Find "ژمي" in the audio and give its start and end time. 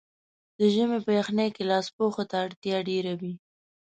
0.73-0.99